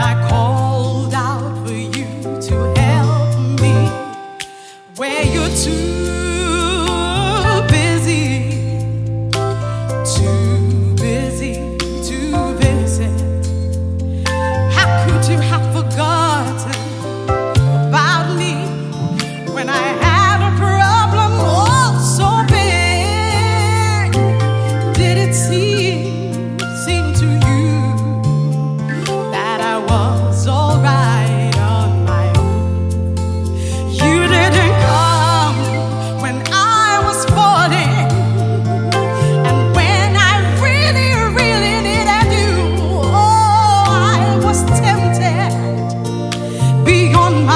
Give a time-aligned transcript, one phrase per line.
[0.00, 0.49] I call.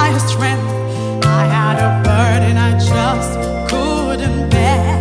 [0.06, 3.33] I had a burden I just
[3.70, 5.00] couldn't bear.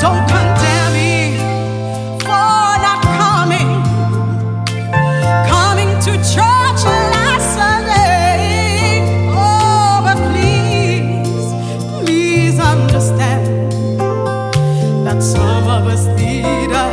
[0.00, 1.36] Don't condemn me
[2.26, 3.70] for not coming,
[5.46, 6.82] coming to church
[7.14, 9.30] last Sunday.
[9.30, 11.46] Oh, but please,
[12.04, 13.70] please understand
[15.06, 16.91] that some of us need a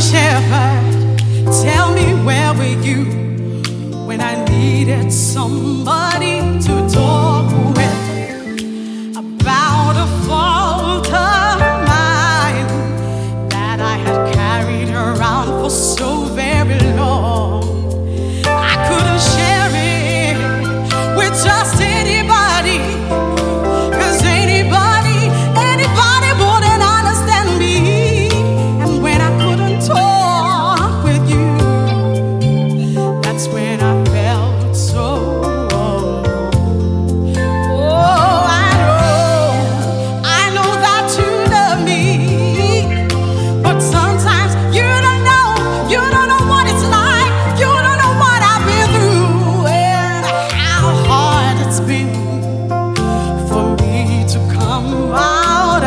[0.00, 1.18] shepherd,
[1.62, 3.04] tell me where were you
[4.06, 6.79] when I needed somebody to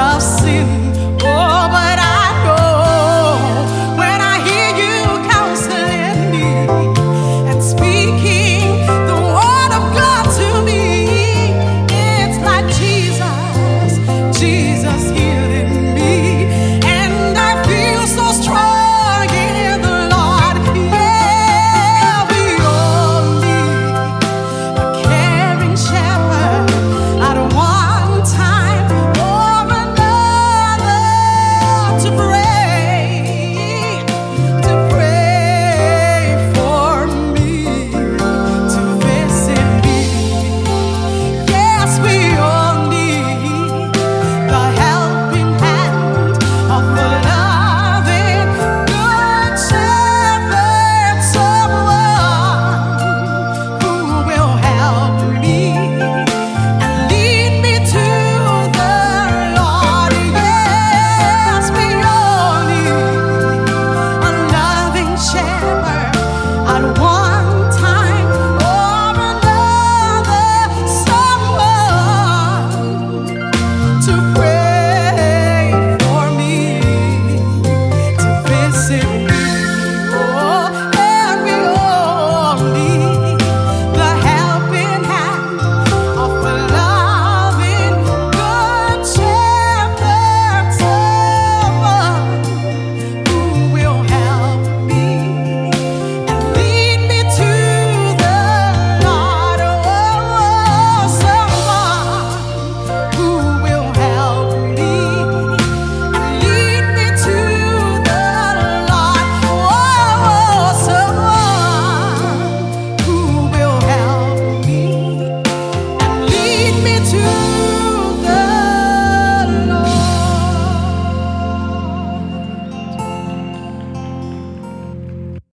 [0.04, 0.43] of